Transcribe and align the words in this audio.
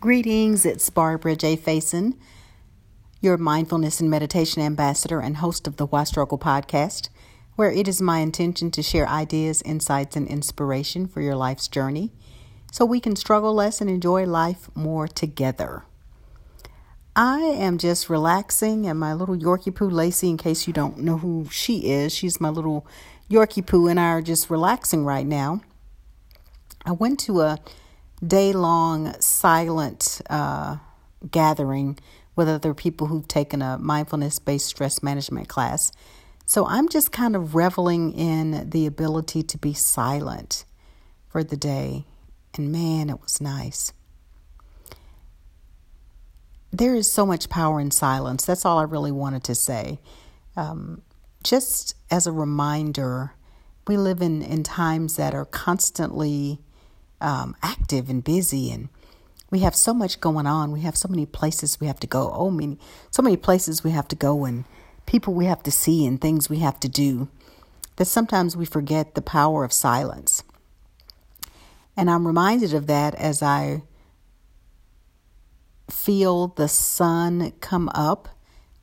Greetings, 0.00 0.64
it's 0.64 0.90
Barbara 0.90 1.34
J. 1.34 1.56
Faison, 1.56 2.16
your 3.20 3.36
mindfulness 3.36 3.98
and 3.98 4.08
meditation 4.08 4.62
ambassador 4.62 5.18
and 5.18 5.38
host 5.38 5.66
of 5.66 5.76
the 5.76 5.86
Why 5.86 6.04
Struggle 6.04 6.38
podcast, 6.38 7.08
where 7.56 7.72
it 7.72 7.88
is 7.88 8.00
my 8.00 8.20
intention 8.20 8.70
to 8.70 8.80
share 8.80 9.08
ideas, 9.08 9.60
insights, 9.62 10.14
and 10.14 10.28
inspiration 10.28 11.08
for 11.08 11.20
your 11.20 11.34
life's 11.34 11.66
journey 11.66 12.12
so 12.70 12.84
we 12.84 13.00
can 13.00 13.16
struggle 13.16 13.52
less 13.52 13.80
and 13.80 13.90
enjoy 13.90 14.24
life 14.24 14.70
more 14.76 15.08
together. 15.08 15.82
I 17.16 17.40
am 17.40 17.76
just 17.76 18.08
relaxing, 18.08 18.86
and 18.86 19.00
my 19.00 19.14
little 19.14 19.36
Yorkie 19.36 19.74
Poo 19.74 19.90
Lacey, 19.90 20.30
in 20.30 20.36
case 20.36 20.68
you 20.68 20.72
don't 20.72 20.98
know 20.98 21.18
who 21.18 21.48
she 21.50 21.90
is, 21.90 22.14
she's 22.14 22.40
my 22.40 22.50
little 22.50 22.86
Yorkie 23.28 23.66
Poo, 23.66 23.88
and 23.88 23.98
I 23.98 24.10
are 24.10 24.22
just 24.22 24.48
relaxing 24.48 25.04
right 25.04 25.26
now. 25.26 25.60
I 26.86 26.92
went 26.92 27.18
to 27.20 27.40
a 27.40 27.58
day 28.26 28.52
long 28.52 29.14
silent 29.20 30.20
uh, 30.28 30.76
gathering 31.30 31.98
with 32.36 32.48
other 32.48 32.74
people 32.74 33.08
who've 33.08 33.28
taken 33.28 33.62
a 33.62 33.78
mindfulness 33.78 34.38
based 34.38 34.66
stress 34.66 35.02
management 35.02 35.48
class. 35.48 35.92
So 36.46 36.66
I'm 36.66 36.88
just 36.88 37.12
kind 37.12 37.36
of 37.36 37.54
reveling 37.54 38.12
in 38.12 38.70
the 38.70 38.86
ability 38.86 39.42
to 39.42 39.58
be 39.58 39.74
silent 39.74 40.64
for 41.28 41.44
the 41.44 41.56
day. 41.56 42.06
And 42.54 42.72
man, 42.72 43.10
it 43.10 43.20
was 43.20 43.40
nice. 43.40 43.92
There 46.72 46.94
is 46.94 47.10
so 47.10 47.26
much 47.26 47.48
power 47.48 47.80
in 47.80 47.90
silence. 47.90 48.44
That's 48.44 48.64
all 48.64 48.78
I 48.78 48.84
really 48.84 49.12
wanted 49.12 49.44
to 49.44 49.54
say. 49.54 50.00
Um, 50.56 51.02
just 51.42 51.94
as 52.10 52.26
a 52.26 52.32
reminder, 52.32 53.34
we 53.86 53.96
live 53.96 54.22
in, 54.22 54.42
in 54.42 54.62
times 54.62 55.16
that 55.16 55.34
are 55.34 55.44
constantly 55.44 56.60
um, 57.20 57.56
active 57.62 58.08
and 58.08 58.22
busy 58.22 58.70
and 58.70 58.88
we 59.50 59.60
have 59.60 59.74
so 59.74 59.94
much 59.94 60.20
going 60.20 60.46
on. 60.46 60.72
We 60.72 60.82
have 60.82 60.96
so 60.96 61.08
many 61.08 61.24
places 61.24 61.80
we 61.80 61.86
have 61.86 62.00
to 62.00 62.06
go. 62.06 62.30
Oh, 62.34 62.50
many, 62.50 62.78
so 63.10 63.22
many 63.22 63.36
places 63.36 63.82
we 63.82 63.92
have 63.92 64.06
to 64.08 64.16
go 64.16 64.44
and 64.44 64.64
people 65.06 65.32
we 65.32 65.46
have 65.46 65.62
to 65.62 65.70
see 65.70 66.04
and 66.04 66.20
things 66.20 66.50
we 66.50 66.58
have 66.58 66.78
to 66.80 66.88
do 66.88 67.28
that 67.96 68.04
sometimes 68.04 68.56
we 68.56 68.66
forget 68.66 69.14
the 69.14 69.22
power 69.22 69.64
of 69.64 69.72
silence. 69.72 70.42
And 71.96 72.10
I'm 72.10 72.26
reminded 72.26 72.74
of 72.74 72.86
that 72.88 73.14
as 73.14 73.42
I 73.42 73.82
feel 75.90 76.48
the 76.48 76.68
sun 76.68 77.52
come 77.60 77.88
up 77.94 78.28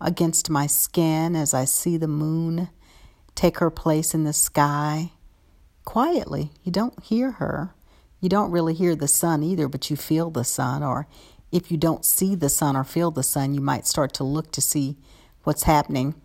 against 0.01 0.49
my 0.49 0.67
skin, 0.67 1.35
as 1.35 1.53
I 1.53 1.65
see 1.65 1.95
the 1.95 2.07
moon 2.07 2.69
take 3.35 3.59
her 3.59 3.69
place 3.69 4.13
in 4.13 4.23
the 4.23 4.33
sky 4.33 5.11
quietly. 5.83 6.51
You 6.63 6.71
don't 6.71 7.01
hear 7.03 7.31
her, 7.33 7.74
you 8.25 8.29
don't 8.29 8.49
really 8.49 8.73
hear 8.73 8.95
the 8.95 9.07
sun 9.07 9.43
either, 9.43 9.67
but 9.67 9.91
you 9.91 9.95
feel 9.95 10.31
the 10.31 10.43
sun. 10.43 10.81
Or 10.81 11.05
if 11.51 11.69
you 11.69 11.77
don't 11.77 12.03
see 12.03 12.33
the 12.33 12.49
sun 12.49 12.75
or 12.75 12.83
feel 12.83 13.11
the 13.11 13.21
sun, 13.21 13.53
you 13.53 13.61
might 13.61 13.85
start 13.85 14.15
to 14.15 14.23
look 14.23 14.51
to 14.53 14.61
see 14.61 14.97
what's 15.43 15.63
happening. 15.63 16.15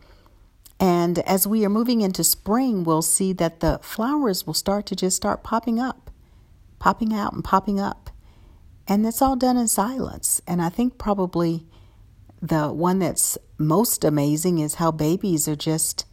And 0.81 1.19
as 1.21 1.47
we 1.47 1.63
are 1.67 1.69
moving 1.69 2.01
into 2.01 2.25
spring, 2.25 2.85
we'll 2.85 3.03
see 3.03 3.35
that 3.35 3.61
the 3.61 3.81
flowers 3.83 4.47
will 4.47 4.55
start 4.55 4.87
to 4.87 4.97
just 4.97 5.15
start 5.15 5.45
popping 5.45 5.79
up, 5.79 6.11
popping 6.79 7.13
out 7.13 7.35
and 7.35 7.45
popping 7.45 7.79
up. 7.79 8.09
And 8.89 9.05
it's 9.05 9.21
all 9.21 9.37
done 9.37 9.59
in 9.59 9.69
silence. 9.69 10.41
And 10.47 10.63
I 10.63 10.71
think 10.71 10.97
probably 10.97 11.67
the 12.41 12.73
one 12.73 12.99
that's 12.99 13.37
most 13.59 14.05
amazing 14.05 14.59
is 14.59 14.77
how 14.77 14.91
babies 14.91 15.47
are 15.47 15.55
just, 15.55 16.07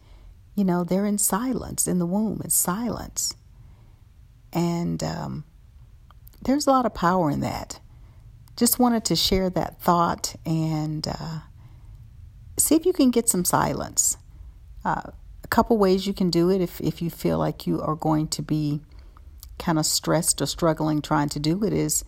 you 0.54 0.64
know, 0.64 0.84
they're 0.84 1.06
in 1.06 1.16
silence 1.16 1.88
in 1.88 1.98
the 1.98 2.04
womb. 2.04 2.42
It's 2.44 2.54
silence. 2.54 3.34
And 4.52 5.02
um, 5.02 5.44
there's 6.48 6.66
a 6.66 6.70
lot 6.70 6.86
of 6.86 6.94
power 6.94 7.30
in 7.30 7.40
that. 7.40 7.78
Just 8.56 8.78
wanted 8.78 9.04
to 9.04 9.14
share 9.14 9.50
that 9.50 9.82
thought 9.82 10.34
and 10.46 11.06
uh, 11.06 11.40
see 12.56 12.74
if 12.74 12.86
you 12.86 12.94
can 12.94 13.10
get 13.10 13.28
some 13.28 13.44
silence. 13.44 14.16
Uh, 14.82 15.02
a 15.44 15.48
couple 15.48 15.76
ways 15.76 16.06
you 16.06 16.14
can 16.14 16.30
do 16.30 16.50
it 16.50 16.62
if, 16.62 16.80
if 16.80 17.02
you 17.02 17.10
feel 17.10 17.38
like 17.38 17.66
you 17.66 17.82
are 17.82 17.94
going 17.94 18.28
to 18.28 18.40
be 18.40 18.80
kind 19.58 19.78
of 19.78 19.84
stressed 19.84 20.40
or 20.40 20.46
struggling 20.46 21.02
trying 21.02 21.28
to 21.28 21.38
do 21.38 21.62
it 21.64 21.74
is 21.74 22.02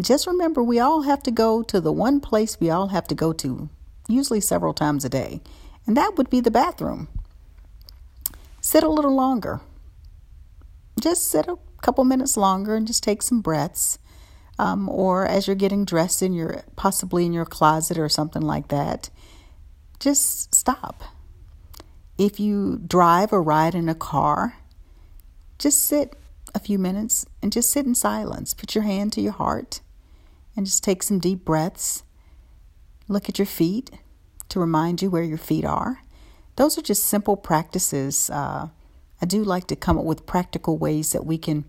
just 0.00 0.26
remember 0.26 0.62
we 0.62 0.80
all 0.80 1.02
have 1.02 1.22
to 1.24 1.30
go 1.30 1.62
to 1.62 1.82
the 1.82 1.92
one 1.92 2.20
place 2.20 2.58
we 2.58 2.70
all 2.70 2.88
have 2.88 3.06
to 3.08 3.14
go 3.14 3.34
to, 3.34 3.68
usually 4.08 4.40
several 4.40 4.72
times 4.72 5.04
a 5.04 5.10
day, 5.10 5.42
and 5.86 5.94
that 5.94 6.16
would 6.16 6.30
be 6.30 6.40
the 6.40 6.50
bathroom. 6.50 7.08
Sit 8.62 8.82
a 8.82 8.88
little 8.88 9.14
longer. 9.14 9.60
Just 10.98 11.28
sit 11.28 11.46
a 11.48 11.58
couple 11.84 12.04
minutes 12.04 12.36
longer 12.36 12.74
and 12.74 12.86
just 12.86 13.04
take 13.04 13.22
some 13.22 13.40
breaths. 13.40 13.98
Um, 14.58 14.88
or 14.88 15.26
as 15.26 15.46
you're 15.46 15.56
getting 15.56 15.84
dressed 15.84 16.22
in 16.22 16.32
your 16.32 16.62
possibly 16.76 17.26
in 17.26 17.32
your 17.32 17.44
closet 17.44 17.98
or 17.98 18.08
something 18.08 18.42
like 18.42 18.68
that, 18.68 19.10
just 19.98 20.54
stop. 20.54 21.02
If 22.16 22.38
you 22.38 22.80
drive 22.86 23.32
or 23.32 23.42
ride 23.42 23.74
in 23.74 23.88
a 23.88 23.94
car, 23.96 24.58
just 25.58 25.82
sit 25.82 26.14
a 26.54 26.60
few 26.60 26.78
minutes 26.78 27.26
and 27.42 27.52
just 27.52 27.70
sit 27.70 27.84
in 27.84 27.96
silence. 27.96 28.54
Put 28.54 28.76
your 28.76 28.84
hand 28.84 29.12
to 29.14 29.20
your 29.20 29.32
heart 29.32 29.80
and 30.56 30.64
just 30.66 30.84
take 30.84 31.02
some 31.02 31.18
deep 31.18 31.44
breaths. 31.44 32.04
Look 33.08 33.28
at 33.28 33.38
your 33.38 33.46
feet 33.46 33.90
to 34.50 34.60
remind 34.60 35.02
you 35.02 35.10
where 35.10 35.24
your 35.24 35.38
feet 35.38 35.64
are. 35.64 36.02
Those 36.54 36.78
are 36.78 36.82
just 36.82 37.04
simple 37.04 37.36
practices. 37.36 38.30
Uh, 38.30 38.68
I 39.24 39.26
do 39.26 39.42
like 39.42 39.66
to 39.68 39.74
come 39.74 39.96
up 39.96 40.04
with 40.04 40.26
practical 40.26 40.76
ways 40.76 41.12
that 41.12 41.24
we 41.24 41.38
can 41.38 41.64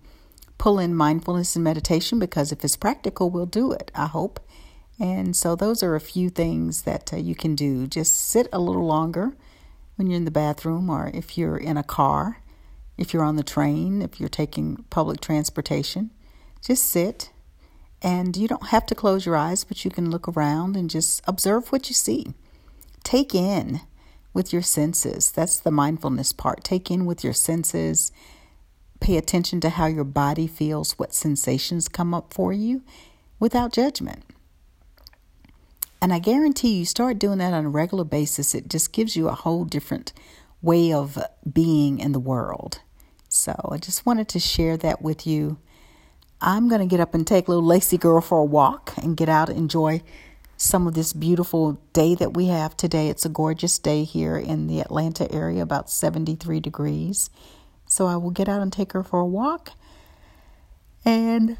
pull 0.57 0.77
in 0.77 0.93
mindfulness 0.93 1.55
and 1.55 1.63
meditation 1.63 2.19
because 2.19 2.51
if 2.51 2.65
it's 2.65 2.75
practical, 2.75 3.29
we'll 3.29 3.45
do 3.45 3.71
it, 3.71 3.91
I 3.95 4.07
hope. 4.07 4.45
And 4.99 5.33
so, 5.37 5.55
those 5.55 5.81
are 5.81 5.95
a 5.95 6.01
few 6.01 6.29
things 6.29 6.81
that 6.81 7.13
uh, 7.13 7.15
you 7.15 7.33
can 7.33 7.55
do. 7.55 7.87
Just 7.87 8.17
sit 8.17 8.49
a 8.51 8.59
little 8.59 8.85
longer 8.85 9.37
when 9.95 10.07
you're 10.07 10.17
in 10.17 10.25
the 10.25 10.31
bathroom 10.31 10.89
or 10.89 11.09
if 11.13 11.37
you're 11.37 11.55
in 11.55 11.77
a 11.77 11.83
car, 11.83 12.41
if 12.97 13.13
you're 13.13 13.23
on 13.23 13.37
the 13.37 13.41
train, 13.41 14.01
if 14.01 14.19
you're 14.19 14.27
taking 14.27 14.83
public 14.89 15.21
transportation. 15.21 16.11
Just 16.61 16.83
sit. 16.83 17.31
And 18.01 18.35
you 18.35 18.49
don't 18.49 18.67
have 18.67 18.85
to 18.87 18.95
close 18.95 19.25
your 19.25 19.37
eyes, 19.37 19.63
but 19.63 19.85
you 19.85 19.91
can 19.91 20.11
look 20.11 20.27
around 20.27 20.75
and 20.75 20.89
just 20.89 21.21
observe 21.25 21.71
what 21.71 21.87
you 21.87 21.93
see. 21.93 22.33
Take 23.05 23.33
in 23.33 23.79
with 24.35 24.53
your 24.53 24.61
senses. 24.61 25.31
That's 25.31 25.57
the 25.57 25.71
mindfulness 25.71 26.31
part. 26.31 26.63
Take 26.63 26.91
in 26.91 27.07
with 27.07 27.23
your 27.23 27.33
senses 27.33 28.11
Pay 28.99 29.17
attention 29.17 29.59
to 29.61 29.69
how 29.69 29.87
your 29.87 30.03
body 30.03 30.47
feels, 30.47 30.93
what 30.93 31.13
sensations 31.13 31.87
come 31.87 32.13
up 32.13 32.33
for 32.33 32.53
you 32.53 32.81
without 33.39 33.73
judgment. 33.73 34.23
And 36.01 36.13
I 36.13 36.19
guarantee 36.19 36.77
you 36.77 36.85
start 36.85 37.19
doing 37.19 37.39
that 37.39 37.53
on 37.53 37.65
a 37.65 37.69
regular 37.69 38.03
basis, 38.03 38.55
it 38.55 38.69
just 38.69 38.93
gives 38.93 39.15
you 39.15 39.27
a 39.27 39.35
whole 39.35 39.65
different 39.65 40.13
way 40.61 40.93
of 40.93 41.17
being 41.51 41.99
in 41.99 42.13
the 42.13 42.19
world. 42.19 42.79
So 43.27 43.69
I 43.71 43.77
just 43.77 44.05
wanted 44.05 44.27
to 44.29 44.39
share 44.39 44.77
that 44.77 45.01
with 45.01 45.27
you. 45.27 45.57
I'm 46.41 46.69
going 46.69 46.81
to 46.81 46.87
get 46.87 46.99
up 46.99 47.13
and 47.13 47.25
take 47.25 47.47
little 47.47 47.63
Lacey 47.63 47.97
girl 47.97 48.21
for 48.21 48.39
a 48.39 48.45
walk 48.45 48.93
and 48.97 49.17
get 49.17 49.29
out 49.29 49.49
and 49.49 49.57
enjoy 49.57 50.01
some 50.57 50.87
of 50.87 50.93
this 50.93 51.13
beautiful 51.13 51.79
day 51.93 52.15
that 52.15 52.33
we 52.33 52.47
have 52.47 52.77
today. 52.77 53.09
It's 53.09 53.25
a 53.25 53.29
gorgeous 53.29 53.77
day 53.77 54.03
here 54.03 54.37
in 54.37 54.67
the 54.67 54.79
Atlanta 54.79 55.31
area, 55.31 55.61
about 55.61 55.89
73 55.89 56.59
degrees. 56.59 57.29
So 57.87 58.07
I 58.07 58.15
will 58.15 58.31
get 58.31 58.49
out 58.49 58.61
and 58.61 58.71
take 58.71 58.93
her 58.93 59.03
for 59.03 59.19
a 59.19 59.25
walk. 59.25 59.71
And 61.03 61.57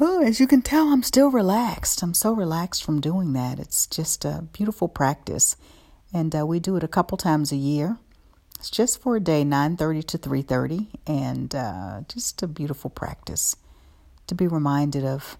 oh, 0.00 0.22
as 0.22 0.40
you 0.40 0.46
can 0.46 0.62
tell, 0.62 0.88
I'm 0.88 1.02
still 1.02 1.30
relaxed. 1.30 2.02
I'm 2.02 2.14
so 2.14 2.32
relaxed 2.32 2.84
from 2.84 3.00
doing 3.00 3.32
that. 3.34 3.58
It's 3.58 3.86
just 3.86 4.24
a 4.24 4.46
beautiful 4.52 4.88
practice. 4.88 5.56
And 6.12 6.34
uh, 6.34 6.46
we 6.46 6.58
do 6.58 6.76
it 6.76 6.84
a 6.84 6.88
couple 6.88 7.16
times 7.16 7.52
a 7.52 7.56
year. 7.56 7.98
It's 8.58 8.70
just 8.70 9.00
for 9.00 9.14
a 9.14 9.20
day, 9.20 9.44
9:30 9.44 10.04
to 10.06 10.18
3:30, 10.18 10.88
and 11.06 11.54
uh, 11.54 12.00
just 12.08 12.42
a 12.42 12.48
beautiful 12.48 12.90
practice 12.90 13.54
to 14.26 14.34
be 14.34 14.48
reminded 14.48 15.04
of 15.04 15.38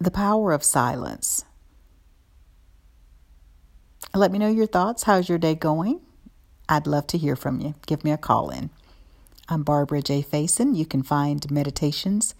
the 0.00 0.10
power 0.10 0.52
of 0.52 0.62
silence. 0.62 1.44
Let 4.14 4.30
me 4.30 4.38
know 4.38 4.48
your 4.48 4.66
thoughts. 4.66 5.02
How's 5.02 5.28
your 5.28 5.38
day 5.38 5.54
going? 5.54 6.00
I'd 6.68 6.86
love 6.86 7.06
to 7.08 7.18
hear 7.18 7.34
from 7.34 7.60
you. 7.60 7.74
Give 7.86 8.04
me 8.04 8.12
a 8.12 8.16
call 8.16 8.50
in. 8.50 8.70
I'm 9.48 9.62
Barbara 9.62 10.02
J. 10.02 10.22
Faison. 10.22 10.76
You 10.76 10.86
can 10.86 11.02
find 11.02 11.50
meditations 11.50 12.34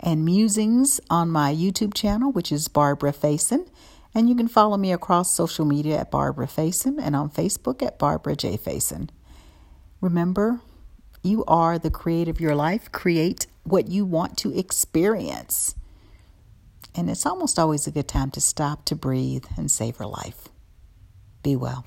and 0.00 0.24
musings 0.24 1.00
on 1.10 1.28
my 1.28 1.54
YouTube 1.54 1.92
channel, 1.94 2.32
which 2.32 2.50
is 2.50 2.68
Barbara 2.68 3.12
Faison. 3.12 3.68
And 4.14 4.28
you 4.28 4.34
can 4.34 4.48
follow 4.48 4.76
me 4.76 4.92
across 4.92 5.30
social 5.30 5.64
media 5.64 5.98
at 5.98 6.10
Barbara 6.10 6.46
Faison 6.46 6.98
and 7.00 7.14
on 7.14 7.30
Facebook 7.30 7.82
at 7.82 7.98
Barbara 7.98 8.36
J. 8.36 8.56
Faison. 8.56 9.10
Remember, 10.00 10.60
you 11.22 11.44
are 11.44 11.78
the 11.78 11.90
creator 11.90 12.30
of 12.30 12.40
your 12.40 12.54
life. 12.54 12.90
Create 12.90 13.46
what 13.64 13.88
you 13.88 14.04
want 14.04 14.36
to 14.38 14.56
experience. 14.56 15.74
And 16.94 17.08
it's 17.08 17.24
almost 17.24 17.58
always 17.58 17.86
a 17.86 17.90
good 17.90 18.08
time 18.08 18.30
to 18.32 18.40
stop 18.40 18.84
to 18.86 18.94
breathe 18.94 19.46
and 19.56 19.70
savor 19.70 20.06
life. 20.06 20.48
Be 21.42 21.56
well. 21.56 21.80